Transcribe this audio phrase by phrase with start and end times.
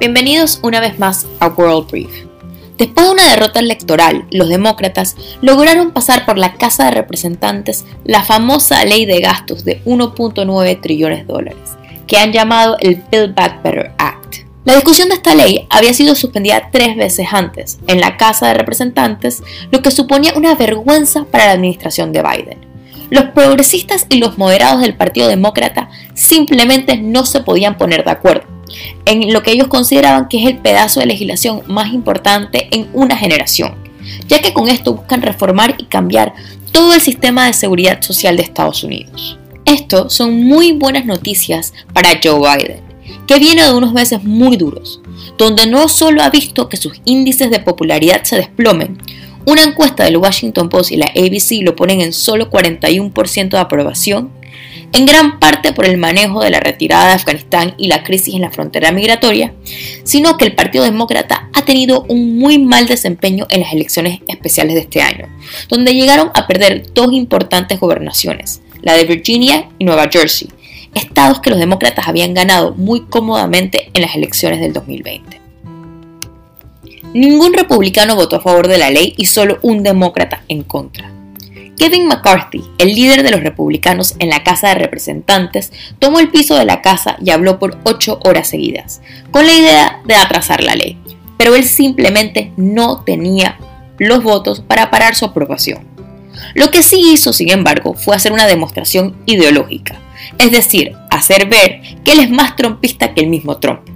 [0.00, 2.10] Bienvenidos una vez más a World Brief.
[2.76, 8.24] Después de una derrota electoral, los demócratas lograron pasar por la Casa de Representantes la
[8.24, 11.76] famosa ley de gastos de 1.9 trillones de dólares,
[12.08, 14.38] que han llamado el Build Back Better Act.
[14.64, 18.54] La discusión de esta ley había sido suspendida tres veces antes en la Casa de
[18.54, 22.58] Representantes, lo que suponía una vergüenza para la administración de Biden.
[23.10, 28.52] Los progresistas y los moderados del Partido Demócrata simplemente no se podían poner de acuerdo
[29.04, 33.16] en lo que ellos consideraban que es el pedazo de legislación más importante en una
[33.16, 33.74] generación,
[34.28, 36.34] ya que con esto buscan reformar y cambiar
[36.72, 39.38] todo el sistema de seguridad social de Estados Unidos.
[39.64, 42.80] Esto son muy buenas noticias para Joe Biden,
[43.26, 45.00] que viene de unos meses muy duros,
[45.38, 48.98] donde no solo ha visto que sus índices de popularidad se desplomen,
[49.44, 54.30] una encuesta del Washington Post y la ABC lo ponen en solo 41% de aprobación,
[54.92, 58.42] en gran parte por el manejo de la retirada de Afganistán y la crisis en
[58.42, 59.54] la frontera migratoria,
[60.04, 64.74] sino que el Partido Demócrata ha tenido un muy mal desempeño en las elecciones especiales
[64.74, 65.28] de este año,
[65.68, 70.48] donde llegaron a perder dos importantes gobernaciones, la de Virginia y Nueva Jersey,
[70.94, 75.40] estados que los demócratas habían ganado muy cómodamente en las elecciones del 2020.
[77.14, 81.10] Ningún republicano votó a favor de la ley y solo un demócrata en contra.
[81.78, 86.56] Kevin McCarthy, el líder de los republicanos en la Casa de Representantes, tomó el piso
[86.56, 89.00] de la casa y habló por ocho horas seguidas,
[89.30, 90.98] con la idea de atrasar la ley,
[91.36, 93.58] pero él simplemente no tenía
[93.98, 95.86] los votos para parar su aprobación.
[96.54, 100.00] Lo que sí hizo, sin embargo, fue hacer una demostración ideológica,
[100.38, 103.91] es decir, hacer ver que él es más trompista que el mismo Trump.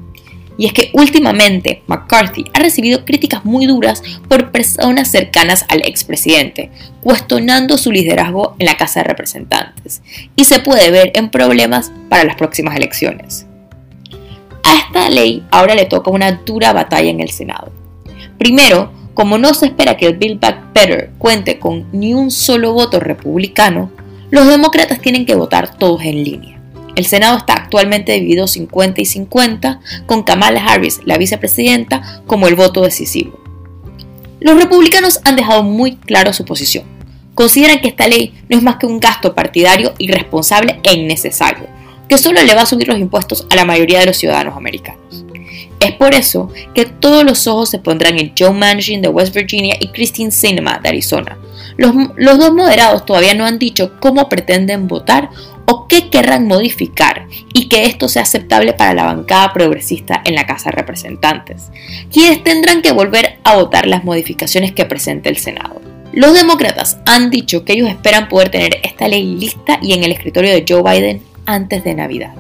[0.58, 6.70] Y es que últimamente McCarthy ha recibido críticas muy duras por personas cercanas al expresidente,
[7.02, 10.02] cuestionando su liderazgo en la Casa de Representantes,
[10.34, 13.46] y se puede ver en problemas para las próximas elecciones.
[14.62, 17.70] A esta ley ahora le toca una dura batalla en el Senado.
[18.38, 22.72] Primero, como no se espera que el Bill Back Better cuente con ni un solo
[22.72, 23.90] voto republicano,
[24.30, 26.55] los demócratas tienen que votar todos en línea.
[26.96, 32.54] El Senado está actualmente dividido 50 y 50, con Kamala Harris, la vicepresidenta, como el
[32.54, 33.38] voto decisivo.
[34.40, 36.84] Los republicanos han dejado muy claro su posición.
[37.34, 41.66] Consideran que esta ley no es más que un gasto partidario irresponsable e innecesario,
[42.08, 45.26] que solo le va a subir los impuestos a la mayoría de los ciudadanos americanos.
[45.80, 49.76] Es por eso que todos los ojos se pondrán en Joe Manchin de West Virginia
[49.78, 51.36] y Christine Sinema de Arizona.
[51.76, 55.28] Los, los dos moderados todavía no han dicho cómo pretenden votar
[55.66, 60.46] o qué querrán modificar y que esto sea aceptable para la bancada progresista en la
[60.46, 61.70] Casa de Representantes,
[62.12, 65.80] quienes tendrán que volver a votar las modificaciones que presente el Senado.
[66.12, 70.12] Los demócratas han dicho que ellos esperan poder tener esta ley lista y en el
[70.12, 72.34] escritorio de Joe Biden antes de Navidad.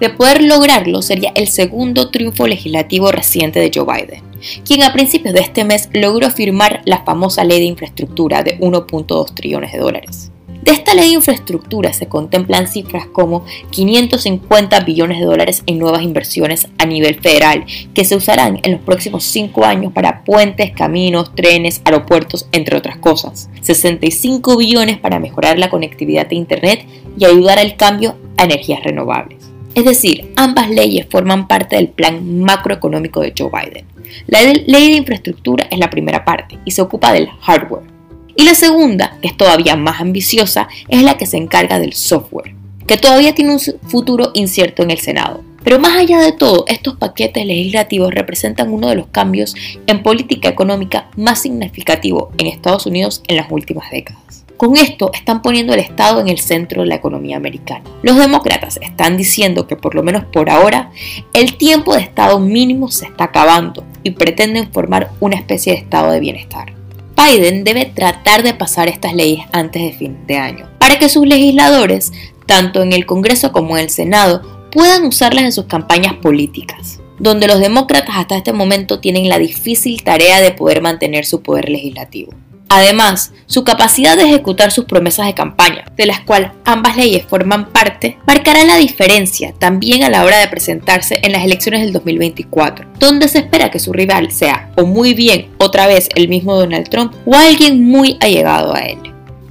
[0.00, 4.22] De poder lograrlo sería el segundo triunfo legislativo reciente de Joe Biden,
[4.64, 9.34] quien a principios de este mes logró firmar la famosa ley de infraestructura de 1.2
[9.34, 10.30] trillones de dólares.
[10.64, 16.00] De esta ley de infraestructura se contemplan cifras como 550 billones de dólares en nuevas
[16.00, 21.34] inversiones a nivel federal que se usarán en los próximos cinco años para puentes, caminos,
[21.34, 23.50] trenes, aeropuertos, entre otras cosas.
[23.60, 26.86] 65 billones para mejorar la conectividad de Internet
[27.18, 29.44] y ayudar al cambio a energías renovables.
[29.74, 33.84] Es decir, ambas leyes forman parte del plan macroeconómico de Joe Biden.
[34.28, 37.93] La ley de infraestructura es la primera parte y se ocupa del hardware
[38.36, 42.54] y la segunda, que es todavía más ambiciosa, es la que se encarga del software,
[42.86, 45.42] que todavía tiene un futuro incierto en el Senado.
[45.62, 49.54] Pero más allá de todo, estos paquetes legislativos representan uno de los cambios
[49.86, 54.44] en política económica más significativo en Estados Unidos en las últimas décadas.
[54.58, 57.84] Con esto están poniendo al Estado en el centro de la economía americana.
[58.02, 60.90] Los demócratas están diciendo que por lo menos por ahora
[61.32, 66.12] el tiempo de Estado mínimo se está acabando y pretenden formar una especie de Estado
[66.12, 66.73] de bienestar.
[67.16, 71.26] Biden debe tratar de pasar estas leyes antes de fin de año, para que sus
[71.26, 72.12] legisladores,
[72.46, 77.46] tanto en el Congreso como en el Senado, puedan usarlas en sus campañas políticas, donde
[77.46, 82.32] los demócratas hasta este momento tienen la difícil tarea de poder mantener su poder legislativo.
[82.74, 87.66] Además, su capacidad de ejecutar sus promesas de campaña, de las cuales ambas leyes forman
[87.66, 92.84] parte, marcará la diferencia también a la hora de presentarse en las elecciones del 2024,
[92.98, 96.88] donde se espera que su rival sea o muy bien otra vez el mismo Donald
[96.88, 98.98] Trump o alguien muy allegado a él.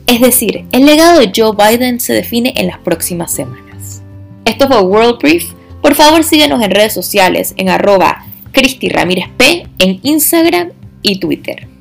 [0.05, 4.01] Es decir, el legado de Joe Biden se define en las próximas semanas.
[4.43, 5.45] Esto fue World Brief.
[5.81, 8.25] Por favor síguenos en redes sociales en arroba
[9.79, 10.71] en Instagram
[11.01, 11.72] y Twitter.